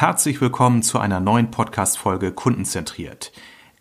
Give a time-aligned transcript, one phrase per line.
[0.00, 3.32] Herzlich willkommen zu einer neuen Podcast-Folge Kundenzentriert.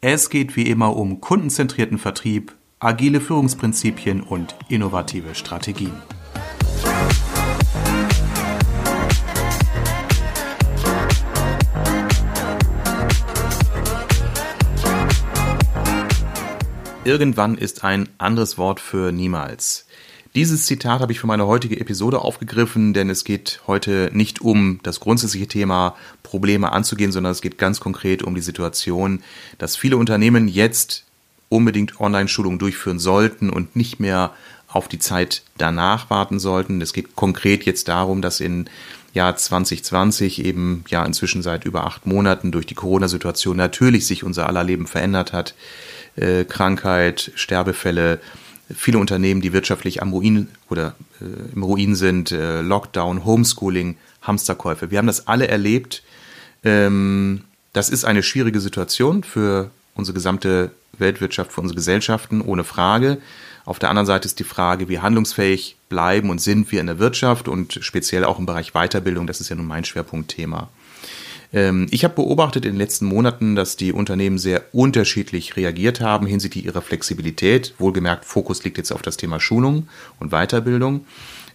[0.01, 5.93] Es geht wie immer um kundenzentrierten Vertrieb, agile Führungsprinzipien und innovative Strategien.
[17.03, 19.86] Irgendwann ist ein anderes Wort für niemals.
[20.37, 24.79] Dieses Zitat habe ich für meine heutige Episode aufgegriffen, denn es geht heute nicht um
[24.83, 29.23] das grundsätzliche Thema Probleme anzugehen, sondern es geht ganz konkret um die Situation,
[29.57, 31.05] dass viele Unternehmen jetzt
[31.49, 34.31] unbedingt Online-Schulungen durchführen sollten und nicht mehr
[34.67, 36.81] auf die Zeit danach warten sollten.
[36.81, 38.69] Es geht konkret jetzt darum, dass in
[39.15, 44.45] Jahr 2020 eben ja inzwischen seit über acht Monaten durch die Corona-Situation natürlich sich unser
[44.45, 45.55] aller Leben verändert hat.
[46.15, 48.19] Äh, Krankheit, Sterbefälle,
[48.73, 54.91] viele Unternehmen, die wirtschaftlich am Ruin oder äh, im Ruin sind, äh, Lockdown, Homeschooling, Hamsterkäufe.
[54.91, 56.03] Wir haben das alle erlebt.
[56.63, 57.43] Ähm,
[57.73, 63.19] das ist eine schwierige Situation für unsere gesamte Weltwirtschaft, für unsere Gesellschaften, ohne Frage.
[63.65, 66.99] Auf der anderen Seite ist die Frage, wie handlungsfähig bleiben und sind wir in der
[66.99, 69.27] Wirtschaft und speziell auch im Bereich Weiterbildung.
[69.27, 70.69] Das ist ja nun mein Schwerpunktthema.
[71.53, 76.27] Ähm, ich habe beobachtet in den letzten Monaten, dass die Unternehmen sehr unterschiedlich reagiert haben
[76.27, 77.73] hinsichtlich ihrer Flexibilität.
[77.79, 79.87] Wohlgemerkt, Fokus liegt jetzt auf das Thema Schulung
[80.19, 81.05] und Weiterbildung.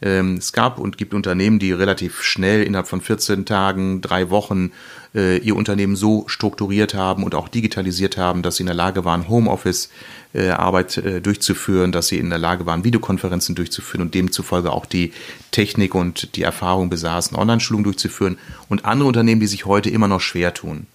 [0.03, 4.72] Ähm, es gab und gibt Unternehmen, die relativ schnell innerhalb von 14 Tagen, drei Wochen
[5.14, 9.05] äh, ihr Unternehmen so strukturiert haben und auch digitalisiert haben, dass sie in der Lage
[9.05, 14.72] waren, Homeoffice-Arbeit äh, äh, durchzuführen, dass sie in der Lage waren, Videokonferenzen durchzuführen und demzufolge
[14.72, 15.12] auch die
[15.53, 18.39] Technik und die Erfahrung besaßen, Online-Schulungen durchzuführen.
[18.69, 20.87] Und andere Unternehmen, die sich heute immer noch schwer tun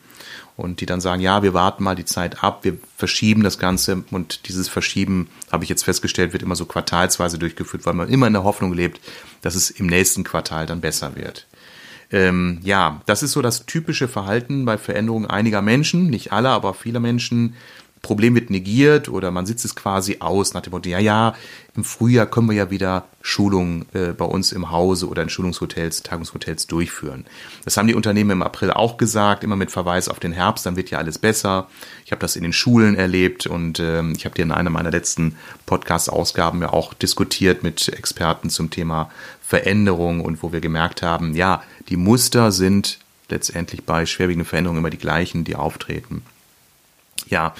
[0.57, 4.03] und die dann sagen, ja, wir warten mal die Zeit ab, wir verschieben das Ganze
[4.09, 8.27] und dieses Verschieben, habe ich jetzt festgestellt, wird immer so quartalsweise durchgeführt, weil man immer
[8.27, 8.99] in der Hoffnung lebt,
[9.41, 11.45] dass es im nächsten Quartal dann besser wird.
[12.11, 16.73] Ähm, ja, das ist so das typische Verhalten bei Veränderungen einiger Menschen, nicht aller, aber
[16.73, 17.55] vieler Menschen.
[18.07, 21.35] Problem wird negiert oder man sitzt es quasi aus nach dem Motto, ja, ja,
[21.75, 26.03] im Frühjahr können wir ja wieder Schulungen äh, bei uns im Hause oder in Schulungshotels,
[26.03, 27.25] Tagungshotels durchführen.
[27.65, 30.77] Das haben die Unternehmen im April auch gesagt, immer mit Verweis auf den Herbst, dann
[30.77, 31.67] wird ja alles besser.
[32.05, 34.91] Ich habe das in den Schulen erlebt und ähm, ich habe dir in einer meiner
[34.91, 39.11] letzten Podcast-Ausgaben ja auch diskutiert mit Experten zum Thema
[39.41, 44.89] Veränderung und wo wir gemerkt haben, ja, die Muster sind letztendlich bei schwerwiegenden Veränderungen immer
[44.89, 46.23] die gleichen, die auftreten.
[47.29, 47.53] Ja,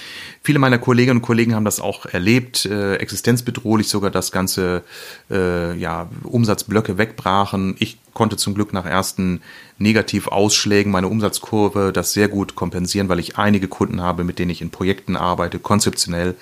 [0.44, 4.84] viele meiner Kolleginnen und Kollegen haben das auch erlebt, äh, existenzbedrohlich sogar, dass ganze
[5.30, 7.76] äh, ja, Umsatzblöcke wegbrachen.
[7.80, 9.42] Ich konnte zum Glück nach ersten
[9.78, 14.62] Negativausschlägen meine Umsatzkurve das sehr gut kompensieren, weil ich einige Kunden habe, mit denen ich
[14.62, 16.36] in Projekten arbeite, konzeptionell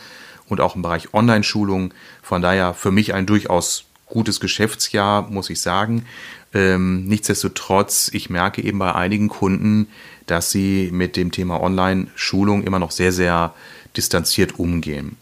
[0.47, 1.93] und auch im Bereich Online-Schulung.
[2.21, 6.05] Von daher für mich ein durchaus gutes Geschäftsjahr, muss ich sagen.
[6.55, 9.87] Ähm, nichtsdestotrotz, ich merke eben bei einigen Kunden,
[10.25, 13.53] dass sie mit dem Thema Online-Schulung immer noch sehr, sehr
[13.97, 15.17] distanziert umgehen.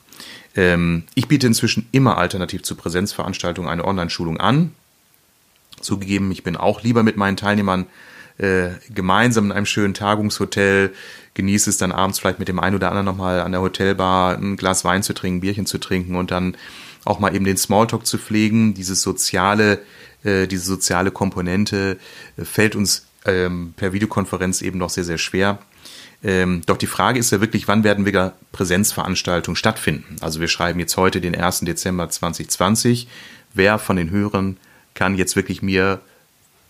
[0.55, 4.73] Ähm, ich biete inzwischen immer alternativ zu Präsenzveranstaltungen eine Online-Schulung an.
[5.81, 7.88] Zugegeben, ich bin auch lieber mit meinen Teilnehmern
[8.38, 10.94] äh, gemeinsam in einem schönen Tagungshotel,
[11.33, 14.55] genieße es dann abends vielleicht mit dem einen oder anderen nochmal an der Hotelbar ein
[14.55, 16.55] Glas Wein zu trinken, Bierchen zu trinken und dann
[17.05, 18.75] auch mal eben den Smalltalk zu pflegen.
[18.75, 19.79] Dieses soziale,
[20.23, 21.97] äh, diese soziale Komponente
[22.38, 25.59] äh, fällt uns ähm, per Videokonferenz eben noch sehr, sehr schwer.
[26.23, 30.16] Ähm, doch die Frage ist ja wirklich, wann werden wieder Präsenzveranstaltungen stattfinden?
[30.22, 31.62] Also wir schreiben jetzt heute den 1.
[31.62, 33.07] Dezember 2020.
[33.53, 34.57] Wer von den Hörern
[34.94, 36.00] kann jetzt wirklich mir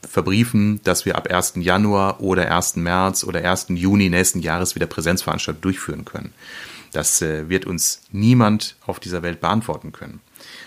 [0.07, 1.53] verbriefen, dass wir ab 1.
[1.57, 2.77] Januar oder 1.
[2.77, 3.67] März oder 1.
[3.69, 6.33] Juni nächsten Jahres wieder Präsenzveranstaltungen durchführen können?
[6.91, 10.19] Das äh, wird uns niemand auf dieser Welt beantworten können.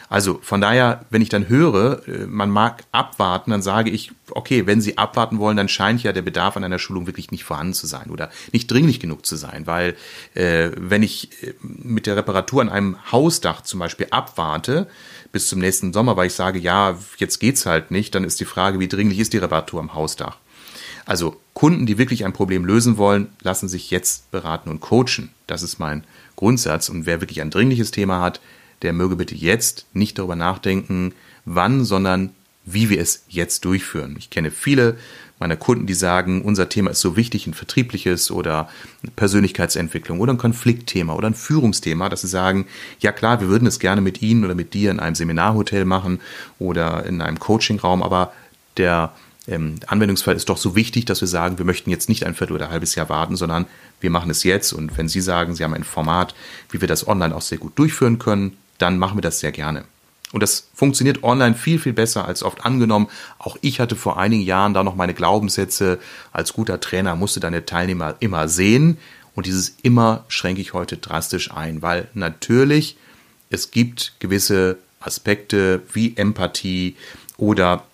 [0.08, 4.66] Also von daher, wenn ich dann höre, äh, man mag abwarten, dann sage ich, okay,
[4.66, 7.74] wenn Sie abwarten wollen, dann scheint ja der Bedarf an einer Schulung wirklich nicht vorhanden
[7.74, 9.96] zu sein oder nicht dringlich genug zu sein, weil
[10.34, 14.86] äh, wenn ich äh, mit der Reparatur an einem Hausdach zum Beispiel abwarte
[15.32, 18.44] bis zum nächsten Sommer, weil ich sage, ja, jetzt geht's halt nicht, dann ist die
[18.44, 20.38] Frage, wie dringlich ist die Reparatur am Hausdach?
[21.04, 25.30] Also Kunden, die wirklich ein Problem lösen wollen, lassen sich jetzt beraten und coachen.
[25.46, 26.88] Das ist mein Grundsatz.
[26.88, 28.40] Und wer wirklich ein dringliches Thema hat,
[28.82, 31.12] der möge bitte jetzt nicht darüber nachdenken,
[31.44, 32.30] wann, sondern
[32.64, 34.16] wie wir es jetzt durchführen.
[34.18, 34.96] Ich kenne viele
[35.38, 38.68] meiner Kunden, die sagen, unser Thema ist so wichtig, ein vertriebliches oder
[39.16, 42.66] Persönlichkeitsentwicklung oder ein Konfliktthema oder ein Führungsthema, dass sie sagen,
[43.00, 46.20] ja klar, wir würden es gerne mit Ihnen oder mit dir in einem Seminarhotel machen
[46.58, 48.32] oder in einem Coachingraum, aber
[48.78, 49.12] der
[49.46, 52.54] ähm, Anwendungsfall ist doch so wichtig, dass wir sagen, wir möchten jetzt nicht ein Viertel
[52.54, 53.66] oder ein halbes Jahr warten, sondern
[54.00, 54.72] wir machen es jetzt.
[54.72, 56.34] Und wenn Sie sagen, Sie haben ein Format,
[56.70, 59.84] wie wir das online auch sehr gut durchführen können, dann machen wir das sehr gerne.
[60.32, 63.08] Und das funktioniert online viel, viel besser als oft angenommen.
[63.38, 65.98] Auch ich hatte vor einigen Jahren da noch meine Glaubenssätze.
[66.32, 68.98] Als guter Trainer musste deine Teilnehmer immer sehen.
[69.34, 72.96] Und dieses immer schränke ich heute drastisch ein, weil natürlich
[73.50, 76.96] es gibt gewisse Aspekte wie Empathie
[77.36, 77.84] oder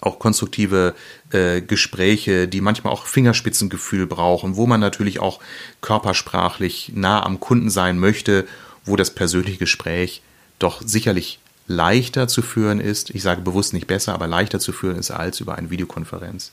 [0.00, 0.94] auch konstruktive
[1.30, 5.40] äh, Gespräche, die manchmal auch Fingerspitzengefühl brauchen, wo man natürlich auch
[5.80, 8.46] körpersprachlich nah am Kunden sein möchte,
[8.88, 10.22] wo das persönliche Gespräch
[10.58, 13.10] doch sicherlich leichter zu führen ist.
[13.10, 16.52] Ich sage bewusst nicht besser, aber leichter zu führen ist als über eine Videokonferenz.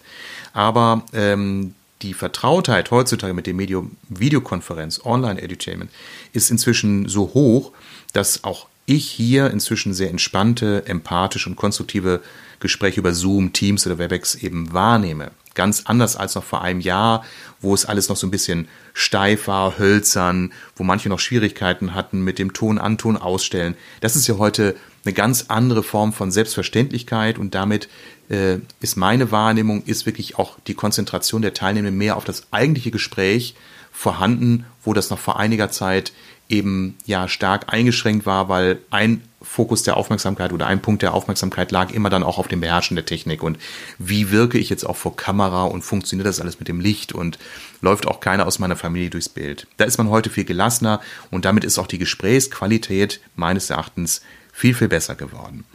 [0.53, 5.89] Aber ähm, die Vertrautheit heutzutage mit dem Medium Videokonferenz, Online-Edutainment,
[6.33, 7.71] ist inzwischen so hoch,
[8.13, 12.21] dass auch ich hier inzwischen sehr entspannte, empathische und konstruktive
[12.59, 15.31] Gespräche über Zoom, Teams oder Webex eben wahrnehme.
[15.53, 17.23] Ganz anders als noch vor einem Jahr,
[17.61, 22.21] wo es alles noch so ein bisschen steif war, hölzern, wo manche noch Schwierigkeiten hatten
[22.21, 23.75] mit dem Ton an, Ton ausstellen.
[24.01, 27.89] Das ist ja heute eine ganz andere Form von Selbstverständlichkeit und damit
[28.29, 32.91] äh, ist meine Wahrnehmung, ist wirklich auch die Konzentration der Teilnehmenden mehr auf das eigentliche
[32.91, 33.55] Gespräch
[33.91, 36.11] vorhanden, wo das noch vor einiger Zeit
[36.49, 41.71] eben ja stark eingeschränkt war, weil ein Fokus der Aufmerksamkeit oder ein Punkt der Aufmerksamkeit
[41.71, 43.57] lag immer dann auch auf dem Beherrschen der Technik und
[43.99, 47.37] wie wirke ich jetzt auch vor Kamera und funktioniert das alles mit dem Licht und
[47.81, 49.67] läuft auch keiner aus meiner Familie durchs Bild.
[49.77, 50.99] Da ist man heute viel gelassener
[51.31, 54.21] und damit ist auch die Gesprächsqualität meines Erachtens
[54.55, 55.65] viel, viel besser geworden.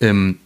[0.00, 0.40] Ähm,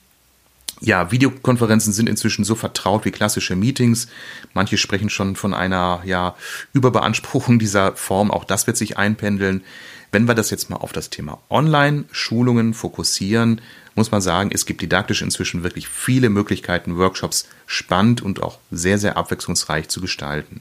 [0.80, 4.08] ja, Videokonferenzen sind inzwischen so vertraut wie klassische Meetings.
[4.52, 6.34] Manche sprechen schon von einer ja,
[6.72, 8.32] Überbeanspruchung dieser Form.
[8.32, 9.62] Auch das wird sich einpendeln.
[10.10, 13.60] Wenn wir das jetzt mal auf das Thema Online-Schulungen fokussieren,
[13.94, 18.98] muss man sagen, es gibt didaktisch inzwischen wirklich viele Möglichkeiten, Workshops spannend und auch sehr,
[18.98, 20.60] sehr abwechslungsreich zu gestalten.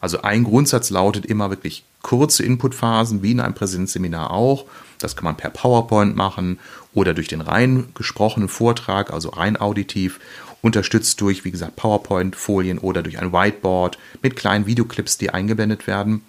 [0.00, 4.66] Also ein Grundsatz lautet immer wirklich kurze Inputphasen, wie in einem Präsenzseminar auch.
[5.00, 6.58] Das kann man per PowerPoint machen
[6.94, 10.20] oder durch den rein gesprochenen Vortrag, also rein auditiv,
[10.62, 16.22] unterstützt durch, wie gesagt, PowerPoint-Folien oder durch ein Whiteboard mit kleinen Videoclips, die eingeblendet werden.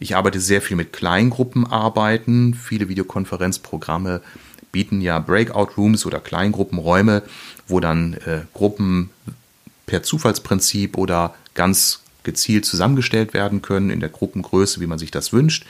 [0.00, 2.54] Ich arbeite sehr viel mit Kleingruppenarbeiten.
[2.54, 4.22] Viele Videokonferenzprogramme
[4.72, 7.22] bieten ja Breakout-Rooms oder Kleingruppenräume,
[7.68, 9.10] wo dann äh, Gruppen
[9.86, 15.32] per Zufallsprinzip oder ganz gezielt zusammengestellt werden können in der Gruppengröße, wie man sich das
[15.32, 15.64] wünscht.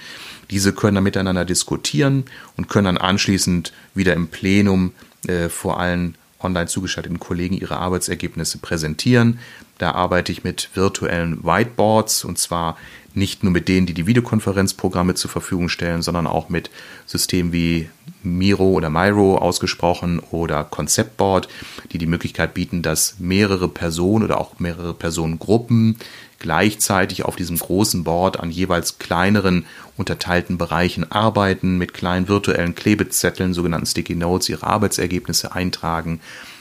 [0.51, 2.25] Diese können dann miteinander diskutieren
[2.57, 4.93] und können dann anschließend wieder im Plenum
[5.27, 9.39] äh, vor allen online zugeschalteten Kollegen ihre Arbeitsergebnisse präsentieren.
[9.79, 12.77] Da arbeite ich mit virtuellen Whiteboards und zwar
[13.15, 16.71] nicht nur mit denen, die die Videokonferenzprogramme zur Verfügung stellen, sondern auch mit
[17.07, 17.89] Systemen wie
[18.23, 21.49] Miro oder Miro ausgesprochen oder Conceptboard,
[21.93, 25.97] die die Möglichkeit bieten, dass mehrere Personen oder auch mehrere Personengruppen
[26.45, 29.65] gleichzeitig auf diesem großen Board an jeweils kleineren
[29.97, 36.21] unterteilten Bereichen arbeiten, mit kleinen virtuellen Klebezetteln, sogenannten Sticky Notes, ihre Arbeitsergebnisse eintragen.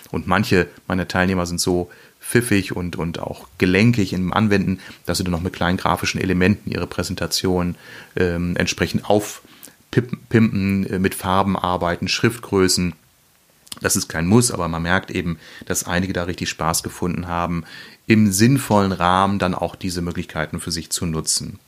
[0.09, 1.91] Und manche meiner Teilnehmer sind so
[2.21, 6.71] pfiffig und, und auch gelenkig im Anwenden, dass sie dann noch mit kleinen grafischen Elementen
[6.71, 7.75] ihre Präsentation
[8.15, 12.93] ähm, entsprechend aufpimpen, äh, mit Farben arbeiten, Schriftgrößen.
[13.81, 17.65] Das ist kein Muss, aber man merkt eben, dass einige da richtig Spaß gefunden haben,
[18.07, 21.59] im sinnvollen Rahmen dann auch diese Möglichkeiten für sich zu nutzen.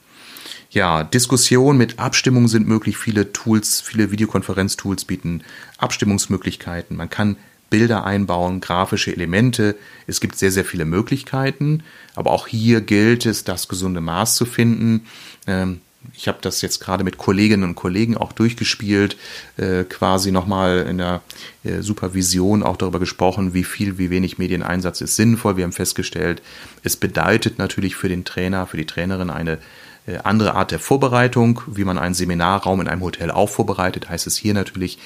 [0.70, 2.98] Ja, Diskussionen mit Abstimmung sind möglich.
[2.98, 5.42] Viele Tools, viele Videokonferenztools bieten
[5.78, 6.98] Abstimmungsmöglichkeiten.
[6.98, 7.38] Man kann
[7.70, 9.76] Bilder einbauen, grafische Elemente.
[10.08, 11.84] Es gibt sehr, sehr viele Möglichkeiten.
[12.14, 15.06] Aber auch hier gilt es, das gesunde Maß zu finden.
[15.48, 15.82] Ähm,
[16.14, 19.18] ich habe das jetzt gerade mit Kolleginnen und Kollegen auch durchgespielt,
[19.58, 21.22] äh, quasi nochmal in der
[21.64, 25.58] äh, Supervision auch darüber gesprochen, wie viel, wie wenig Medieneinsatz ist sinnvoll.
[25.58, 26.42] Wir haben festgestellt,
[26.84, 29.60] es bedeutet natürlich für den Trainer, für die Trainerin eine
[30.08, 34.28] äh, andere Art der Vorbereitung, wie man einen Seminarraum in einem Hotel auch vorbereitet, heißt
[34.28, 35.00] es hier natürlich,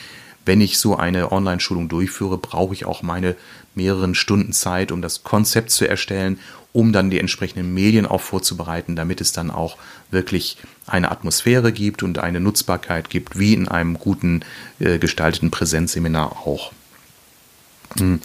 [0.46, 3.36] wenn ich so eine Online-Schulung durchführe, brauche ich auch meine
[3.76, 6.40] mehreren Stunden Zeit, um das Konzept zu erstellen
[6.72, 9.78] um dann die entsprechenden Medien auch vorzubereiten, damit es dann auch
[10.12, 14.42] wirklich eine Atmosphäre gibt und eine Nutzbarkeit gibt, wie in einem guten
[14.80, 16.72] äh, gestalteten Präsenzseminar auch.
[17.98, 18.22] Hm.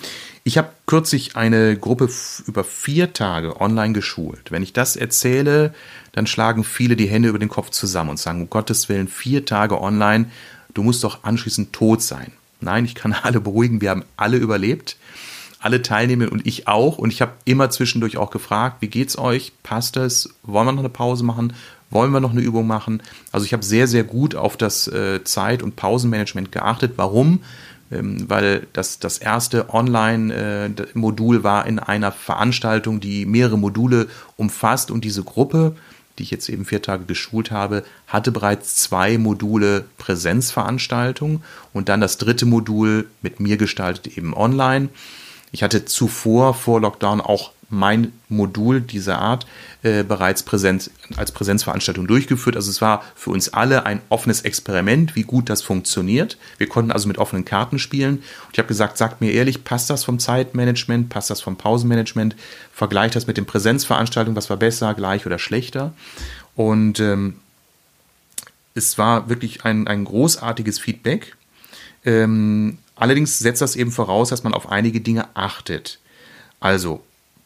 [0.47, 2.11] Ich habe kürzlich eine Gruppe
[2.47, 4.51] über vier Tage online geschult.
[4.51, 5.73] Wenn ich das erzähle,
[6.13, 9.47] dann schlagen viele die Hände über den Kopf zusammen und sagen, um Gottes Willen, vier
[9.47, 10.27] Tage online,
[10.75, 12.33] du musst doch anschließend tot sein.
[12.61, 14.97] Nein, ich kann alle beruhigen, wir haben alle überlebt
[15.65, 16.99] alle Teilnehmer und ich auch.
[16.99, 19.53] Und ich habe immer zwischendurch auch gefragt, wie geht's euch?
[19.63, 20.29] Passt es?
[20.43, 21.55] Wollen wir noch eine Pause machen?
[21.89, 23.03] Wollen wir noch eine Übung machen?
[23.33, 26.93] Also ich habe sehr, sehr gut auf das äh, Zeit- und Pausenmanagement geachtet.
[26.97, 27.41] Warum?
[27.91, 34.91] Ähm, weil das, das erste Online-Modul äh, war in einer Veranstaltung, die mehrere Module umfasst
[34.91, 35.77] und diese Gruppe
[36.19, 41.43] die ich jetzt eben vier Tage geschult habe, hatte bereits zwei Module Präsenzveranstaltung
[41.73, 44.89] und dann das dritte Modul mit mir gestaltet eben online.
[45.53, 49.47] Ich hatte zuvor vor Lockdown auch mein Modul dieser Art
[49.83, 52.57] äh, bereits Präsenz, als Präsenzveranstaltung durchgeführt.
[52.57, 56.39] Also es war für uns alle ein offenes Experiment, wie gut das funktioniert.
[56.59, 58.17] Wir konnten also mit offenen Karten spielen.
[58.17, 62.37] Und ich habe gesagt, sagt mir ehrlich, passt das vom Zeitmanagement, passt das vom Pausenmanagement,
[62.73, 65.93] vergleicht das mit den Präsenzveranstaltungen, was war besser, gleich oder schlechter.
[66.55, 67.37] Und ähm,
[68.75, 71.37] es war wirklich ein, ein großartiges Feedback.
[72.05, 75.99] Ähm, allerdings setzt das eben voraus, dass man auf einige Dinge achtet.
[76.61, 77.03] Also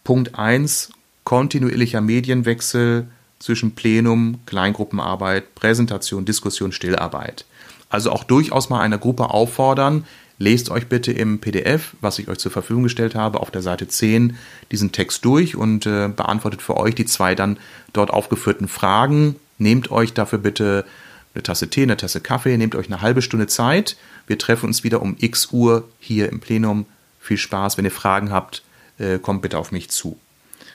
[0.09, 0.88] Punkt 1,
[1.25, 3.09] kontinuierlicher Medienwechsel
[3.41, 7.45] zwischen Plenum, Kleingruppenarbeit, Präsentation, Diskussion, Stillarbeit.
[7.91, 10.07] Also auch durchaus mal einer Gruppe auffordern,
[10.38, 13.87] lest euch bitte im PDF, was ich euch zur Verfügung gestellt habe, auf der Seite
[13.87, 14.38] 10
[14.73, 17.59] diesen Text durch und äh, beantwortet für euch die zwei dann
[17.93, 19.37] dort aufgeführten Fragen.
[19.59, 20.87] Nehmt euch dafür bitte
[21.35, 23.99] eine Tasse Tee, eine Tasse Kaffee, nehmt euch eine halbe Stunde Zeit.
[24.27, 26.87] Wir treffen uns wieder um x Uhr hier im Plenum.
[27.21, 27.77] Viel Spaß.
[27.77, 28.62] Wenn ihr Fragen habt,
[28.99, 30.19] äh, kommt bitte auf mich zu.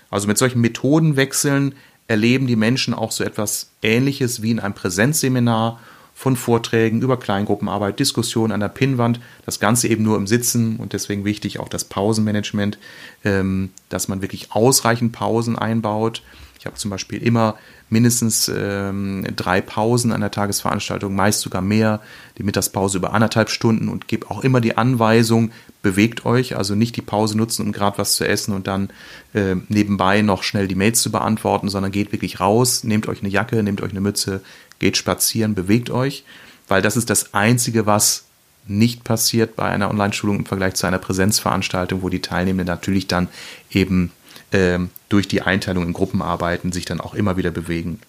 [0.10, 1.76] Also mit solchen Methodenwechseln
[2.08, 5.80] erleben die Menschen auch so etwas Ähnliches wie in einem Präsenzseminar
[6.14, 10.94] von Vorträgen über Kleingruppenarbeit, Diskussionen an der Pinnwand, das Ganze eben nur im Sitzen und
[10.94, 12.78] deswegen wichtig auch das Pausenmanagement,
[13.26, 16.22] ähm, dass man wirklich ausreichend Pausen einbaut.
[16.60, 17.56] Ich habe zum Beispiel immer
[17.90, 22.00] mindestens ähm, drei Pausen an der Tagesveranstaltung, meist sogar mehr,
[22.38, 25.52] die Mittagspause über anderthalb Stunden und gebe auch immer die Anweisung,
[25.84, 28.90] bewegt euch, also nicht die Pause nutzen, um gerade was zu essen und dann
[29.34, 33.30] äh, nebenbei noch schnell die Mails zu beantworten, sondern geht wirklich raus, nehmt euch eine
[33.30, 34.42] Jacke, nehmt euch eine Mütze,
[34.80, 36.24] geht spazieren, bewegt euch,
[36.68, 38.24] weil das ist das Einzige, was
[38.66, 43.28] nicht passiert bei einer Online-Schulung im Vergleich zu einer Präsenzveranstaltung, wo die Teilnehmenden natürlich dann
[43.70, 44.12] eben
[44.52, 48.00] äh, durch die Einteilung in Gruppenarbeiten sich dann auch immer wieder bewegen.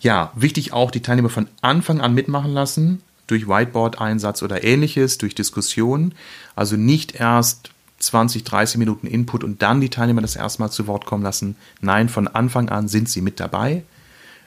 [0.00, 5.34] Ja, wichtig auch, die Teilnehmer von Anfang an mitmachen lassen, durch Whiteboard-Einsatz oder ähnliches, durch
[5.34, 6.14] Diskussionen.
[6.54, 10.86] Also nicht erst 20, 30 Minuten Input und dann die Teilnehmer das erste Mal zu
[10.86, 11.56] Wort kommen lassen.
[11.80, 13.82] Nein, von Anfang an sind sie mit dabei.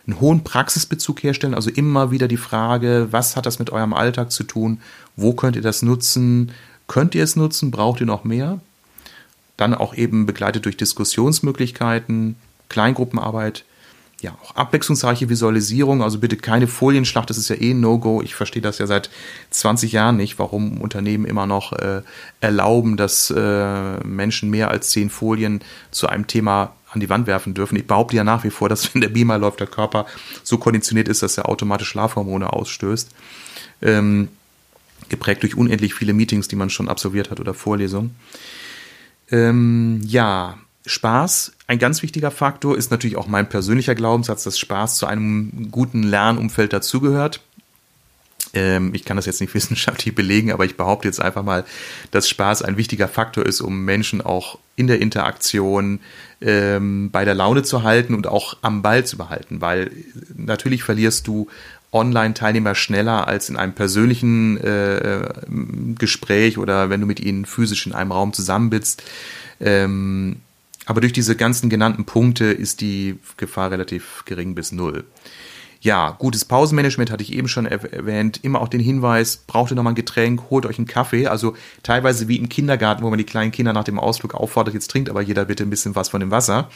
[0.05, 4.31] Einen hohen Praxisbezug herstellen, also immer wieder die Frage, was hat das mit eurem Alltag
[4.31, 4.79] zu tun?
[5.15, 6.51] Wo könnt ihr das nutzen?
[6.88, 7.71] Könnt ihr es nutzen?
[7.71, 8.59] Braucht ihr noch mehr?
[9.57, 12.36] Dann auch eben begleitet durch Diskussionsmöglichkeiten,
[12.69, 13.65] Kleingruppenarbeit,
[14.22, 18.22] ja, auch abwechslungsreiche Visualisierung, also bitte keine Folienschlacht, das ist ja eh ein No-Go.
[18.22, 19.10] Ich verstehe das ja seit
[19.52, 22.02] 20 Jahren nicht, warum Unternehmen immer noch äh,
[22.42, 25.62] erlauben, dass äh, Menschen mehr als zehn Folien
[25.92, 27.76] zu einem Thema an die Wand werfen dürfen.
[27.76, 30.06] Ich behaupte ja nach wie vor, dass wenn der Beamer läuft, der Körper
[30.44, 33.10] so konditioniert ist, dass er automatisch Schlafhormone ausstößt.
[33.82, 34.30] Ähm,
[35.08, 38.16] geprägt durch unendlich viele Meetings, die man schon absolviert hat oder Vorlesungen.
[39.32, 40.58] Ähm, ja,
[40.89, 45.69] Spaß, ein ganz wichtiger Faktor, ist natürlich auch mein persönlicher Glaubenssatz, dass Spaß zu einem
[45.69, 47.41] guten Lernumfeld dazugehört.
[48.55, 51.63] Ähm, ich kann das jetzt nicht wissenschaftlich belegen, aber ich behaupte jetzt einfach mal,
[52.10, 56.00] dass Spaß ein wichtiger Faktor ist, um Menschen auch in der Interaktion
[56.41, 59.91] ähm, bei der Laune zu halten und auch am Ball zu behalten, weil
[60.36, 61.50] natürlich verlierst du
[61.91, 65.27] Online-Teilnehmer schneller als in einem persönlichen äh,
[66.00, 69.03] Gespräch oder wenn du mit ihnen physisch in einem Raum zusammen bist.
[69.60, 70.38] Ähm,
[70.89, 75.05] aber durch diese ganzen genannten Punkte ist die Gefahr relativ gering bis null.
[75.81, 78.41] Ja, gutes Pausenmanagement hatte ich eben schon erwähnt.
[78.43, 81.27] Immer auch den Hinweis, braucht ihr nochmal ein Getränk, holt euch einen Kaffee.
[81.27, 84.91] Also teilweise wie im Kindergarten, wo man die kleinen Kinder nach dem Ausflug auffordert, jetzt
[84.91, 86.69] trinkt aber jeder bitte ein bisschen was von dem Wasser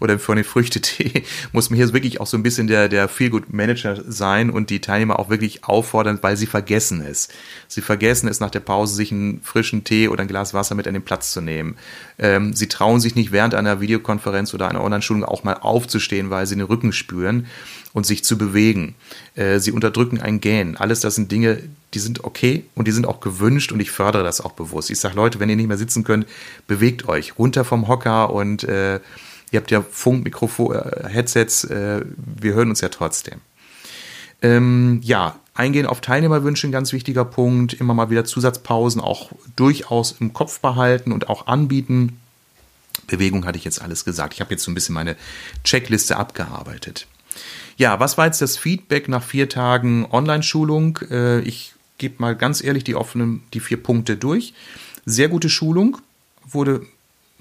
[0.00, 1.22] oder von den Früchtetee.
[1.52, 5.20] Muss man hier wirklich auch so ein bisschen der, der Feel-Good-Manager sein und die Teilnehmer
[5.20, 7.28] auch wirklich auffordern, weil sie vergessen es.
[7.68, 10.88] Sie vergessen es nach der Pause, sich einen frischen Tee oder ein Glas Wasser mit
[10.88, 11.76] an den Platz zu nehmen.
[12.20, 16.46] Ähm, sie trauen sich nicht während einer Videokonferenz oder einer Online-Schulung auch mal aufzustehen, weil
[16.46, 17.46] sie den Rücken spüren
[17.94, 18.94] und sich zu bewegen.
[19.34, 20.76] Äh, sie unterdrücken ein Gähnen.
[20.76, 21.62] Alles das sind Dinge,
[21.94, 24.90] die sind okay und die sind auch gewünscht und ich fördere das auch bewusst.
[24.90, 26.26] Ich sage, Leute, wenn ihr nicht mehr sitzen könnt,
[26.66, 29.00] bewegt euch runter vom Hocker und äh,
[29.50, 33.40] ihr habt ja Funk, Mikrofon, äh, Headsets, äh, wir hören uns ja trotzdem.
[34.42, 37.74] Ähm, ja, eingehen auf Teilnehmerwünsche, ein ganz wichtiger Punkt.
[37.74, 42.18] Immer mal wieder Zusatzpausen auch durchaus im Kopf behalten und auch anbieten.
[43.06, 44.34] Bewegung hatte ich jetzt alles gesagt.
[44.34, 45.16] Ich habe jetzt so ein bisschen meine
[45.64, 47.06] Checkliste abgearbeitet.
[47.76, 50.98] Ja, was war jetzt das Feedback nach vier Tagen Online-Schulung?
[51.10, 54.54] Äh, ich gebe mal ganz ehrlich die offenen, die vier Punkte durch.
[55.06, 55.98] Sehr gute Schulung,
[56.46, 56.86] wurde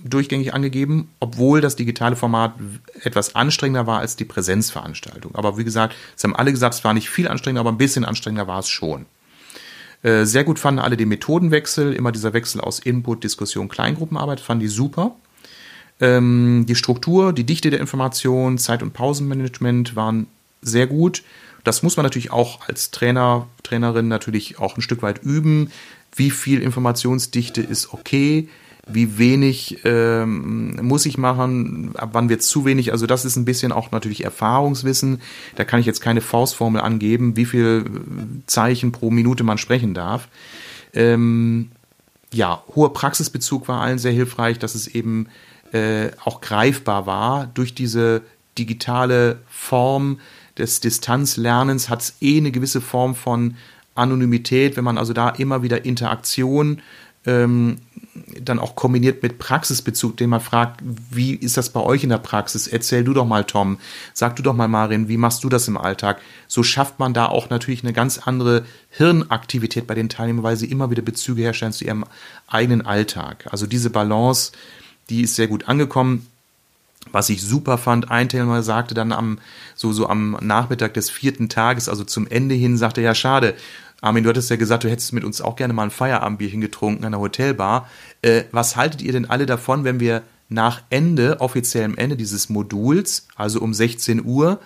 [0.04, 2.54] durchgängig angegeben, obwohl das digitale Format
[3.02, 5.36] etwas anstrengender war als die Präsenzveranstaltung.
[5.36, 8.06] Aber wie gesagt, es haben alle gesagt, es war nicht viel anstrengender, aber ein bisschen
[8.06, 9.06] anstrengender war es schon.
[10.02, 14.62] Äh, sehr gut fanden alle den Methodenwechsel, immer dieser Wechsel aus Input, Diskussion, Kleingruppenarbeit, fanden
[14.62, 15.16] die super.
[16.00, 20.28] Ähm, die Struktur, die Dichte der Information, Zeit- und Pausenmanagement waren
[20.62, 21.24] sehr gut.
[21.64, 25.72] Das muss man natürlich auch als Trainer, Trainerin natürlich auch ein Stück weit üben.
[26.16, 28.48] Wie viel Informationsdichte ist okay?
[28.92, 31.92] Wie wenig ähm, muss ich machen?
[31.96, 32.92] Ab wann wird zu wenig?
[32.92, 35.22] Also das ist ein bisschen auch natürlich Erfahrungswissen.
[35.56, 37.86] Da kann ich jetzt keine Faustformel angeben, wie viel
[38.48, 40.28] Zeichen pro Minute man sprechen darf.
[40.94, 41.72] Ähm,
[42.34, 45.28] ja, hoher Praxisbezug war allen sehr hilfreich, dass es eben
[45.72, 48.22] äh, auch greifbar war durch diese
[48.58, 50.20] digitale Form
[50.60, 53.56] des Distanzlernens hat es eh eine gewisse Form von
[53.96, 56.82] Anonymität, wenn man also da immer wieder Interaktion
[57.26, 57.78] ähm,
[58.42, 62.18] dann auch kombiniert mit Praxisbezug, den man fragt, wie ist das bei euch in der
[62.18, 62.68] Praxis?
[62.68, 63.78] Erzähl du doch mal, Tom.
[64.14, 66.22] Sag du doch mal, Marin, wie machst du das im Alltag?
[66.48, 70.68] So schafft man da auch natürlich eine ganz andere Hirnaktivität bei den Teilnehmern, weil sie
[70.68, 72.06] immer wieder Bezüge herstellen zu ihrem
[72.48, 73.48] eigenen Alltag.
[73.52, 74.52] Also diese Balance,
[75.10, 76.28] die ist sehr gut angekommen.
[77.12, 79.40] Was ich super fand, ein Teilnehmer sagte dann am,
[79.74, 83.56] so, so am Nachmittag des vierten Tages, also zum Ende hin, sagte, ja, schade,
[84.02, 87.04] Armin, du hattest ja gesagt, du hättest mit uns auch gerne mal ein Feierabendbierchen getrunken
[87.04, 87.90] an der Hotelbar.
[88.22, 93.28] Äh, was haltet ihr denn alle davon, wenn wir nach Ende, offiziellem Ende dieses Moduls,
[93.36, 94.60] also um 16 Uhr,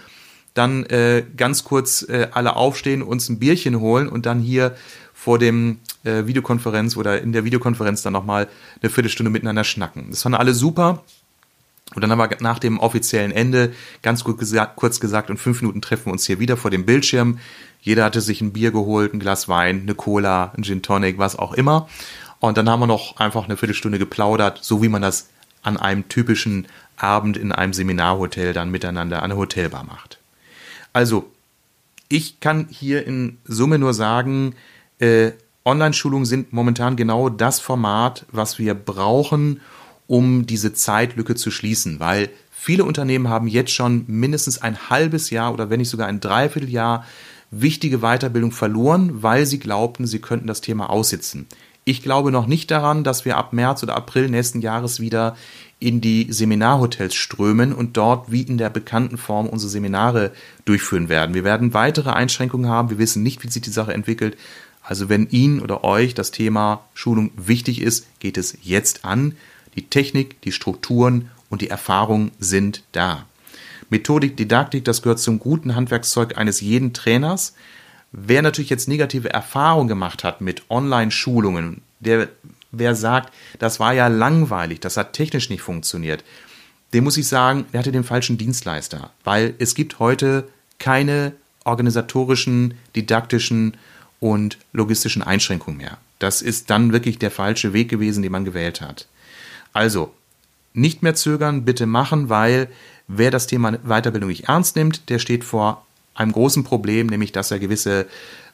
[0.53, 4.75] dann äh, ganz kurz äh, alle aufstehen, uns ein Bierchen holen und dann hier
[5.13, 8.47] vor dem äh, Videokonferenz oder in der Videokonferenz dann nochmal
[8.81, 10.07] eine Viertelstunde miteinander schnacken.
[10.11, 11.03] Das fanden alle super.
[11.95, 15.61] Und dann haben wir nach dem offiziellen Ende ganz gut gesagt, kurz gesagt, in fünf
[15.61, 17.39] Minuten treffen wir uns hier wieder vor dem Bildschirm.
[17.81, 21.37] Jeder hatte sich ein Bier geholt, ein Glas Wein, eine Cola, ein Gin Tonic, was
[21.37, 21.87] auch immer.
[22.39, 25.29] Und dann haben wir noch einfach eine Viertelstunde geplaudert, so wie man das
[25.61, 30.19] an einem typischen Abend in einem Seminarhotel dann miteinander an der Hotelbar macht.
[30.91, 31.31] Also,
[32.09, 34.55] ich kann hier in Summe nur sagen,
[34.99, 35.31] äh,
[35.65, 39.61] Online-Schulungen sind momentan genau das Format, was wir brauchen,
[40.07, 45.53] um diese Zeitlücke zu schließen, weil viele Unternehmen haben jetzt schon mindestens ein halbes Jahr
[45.53, 47.05] oder wenn nicht sogar ein Dreivierteljahr
[47.51, 51.45] wichtige Weiterbildung verloren, weil sie glaubten, sie könnten das Thema aussitzen.
[51.85, 55.35] Ich glaube noch nicht daran, dass wir ab März oder April nächsten Jahres wieder
[55.79, 60.31] in die Seminarhotels strömen und dort wie in der bekannten Form unsere Seminare
[60.63, 61.35] durchführen werden.
[61.35, 62.89] Wir werden weitere Einschränkungen haben.
[62.89, 64.37] Wir wissen nicht, wie sich die Sache entwickelt.
[64.81, 69.35] Also wenn Ihnen oder euch das Thema Schulung wichtig ist, geht es jetzt an.
[69.75, 73.25] Die Technik, die Strukturen und die Erfahrung sind da.
[73.89, 77.53] Methodik, Didaktik, das gehört zum guten Handwerkszeug eines jeden Trainers.
[78.11, 82.29] Wer natürlich jetzt negative Erfahrungen gemacht hat mit Online-Schulungen, der,
[82.71, 86.23] wer sagt, das war ja langweilig, das hat technisch nicht funktioniert,
[86.93, 91.33] dem muss ich sagen, er hatte den falschen Dienstleister, weil es gibt heute keine
[91.65, 93.77] organisatorischen, didaktischen
[94.19, 95.97] und logistischen Einschränkungen mehr.
[96.19, 99.07] Das ist dann wirklich der falsche Weg gewesen, den man gewählt hat.
[99.73, 100.13] Also,
[100.73, 102.69] nicht mehr zögern, bitte machen, weil
[103.07, 107.51] wer das Thema Weiterbildung nicht ernst nimmt, der steht vor einem großen Problem, nämlich dass
[107.51, 108.07] er gewisse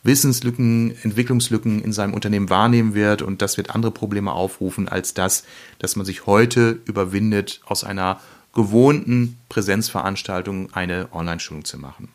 [0.03, 5.43] Wissenslücken, Entwicklungslücken in seinem Unternehmen wahrnehmen wird und das wird andere Probleme aufrufen als das,
[5.79, 8.21] dass man sich heute überwindet, aus einer
[8.53, 12.09] gewohnten Präsenzveranstaltung eine Online-Schulung zu machen.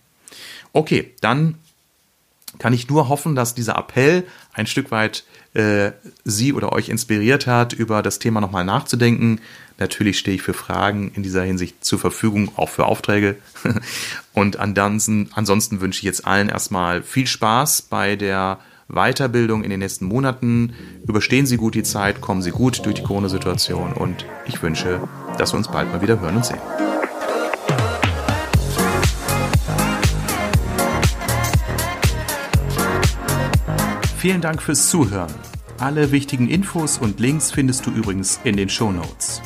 [0.72, 1.56] Okay, dann
[2.58, 5.92] kann ich nur hoffen, dass dieser Appell ein Stück weit äh,
[6.24, 9.40] Sie oder euch inspiriert hat, über das Thema nochmal nachzudenken.
[9.78, 13.36] Natürlich stehe ich für Fragen in dieser Hinsicht zur Verfügung, auch für Aufträge.
[14.34, 19.80] Und ansonsten, ansonsten wünsche ich jetzt allen erstmal viel Spaß bei der Weiterbildung in den
[19.80, 20.74] nächsten Monaten.
[21.06, 25.00] Überstehen Sie gut die Zeit, kommen Sie gut durch die Corona-Situation und ich wünsche,
[25.38, 26.83] dass wir uns bald mal wieder hören und sehen.
[34.24, 35.34] Vielen Dank fürs Zuhören.
[35.78, 39.42] Alle wichtigen Infos und Links findest du übrigens in den Show Notes.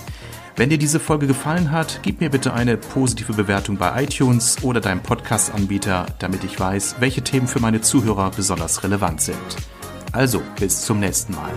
[0.54, 4.80] Wenn dir diese Folge gefallen hat, gib mir bitte eine positive Bewertung bei iTunes oder
[4.80, 9.36] deinem Podcast-Anbieter, damit ich weiß, welche Themen für meine Zuhörer besonders relevant sind.
[10.12, 11.50] Also, bis zum nächsten Mal.